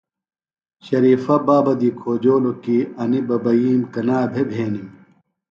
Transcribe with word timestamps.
شریفہ 0.85 1.35
بابہ 1.45 1.73
دی 1.79 1.89
کھوجولوۡ 1.99 2.57
کی 2.63 2.77
انیۡ 3.01 3.25
ببائیم 3.27 3.81
کنا 3.93 4.17
بھےۡ 4.31 4.47
بھینِم؟ 4.49 4.87